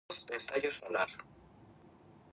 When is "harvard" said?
0.97-1.11